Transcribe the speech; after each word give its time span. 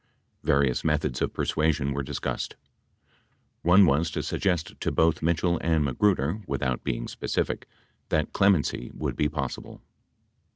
83 0.43 0.47
Various 0.47 0.83
methods 0.83 1.21
of 1.21 1.31
persuasion 1.33 1.93
were 1.93 2.01
dis 2.01 2.17
cussed. 2.17 2.55
One 3.61 3.85
was 3.85 4.09
to 4.09 4.23
suggest 4.23 4.73
to 4.79 4.91
both 4.91 5.21
Mitchell 5.21 5.59
and 5.61 5.85
Magruder— 5.85 6.41
without 6.47 6.83
being 6.83 7.07
specific— 7.07 7.67
that 8.09 8.33
clemency 8.33 8.89
would 8.95 9.15
be 9.15 9.29
possible. 9.29 9.83